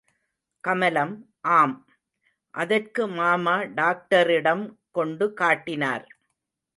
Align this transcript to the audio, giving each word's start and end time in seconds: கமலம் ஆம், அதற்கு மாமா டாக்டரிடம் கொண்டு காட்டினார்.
கமலம் 0.63 1.11
ஆம், 1.49 1.75
அதற்கு 2.53 3.03
மாமா 3.11 3.55
டாக்டரிடம் 3.75 4.65
கொண்டு 4.91 5.27
காட்டினார். 5.33 6.07